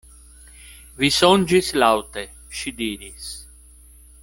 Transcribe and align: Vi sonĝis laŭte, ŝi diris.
Vi 1.01 1.09
sonĝis 1.17 1.69
laŭte, 1.83 2.25
ŝi 2.61 2.75
diris. 2.83 3.31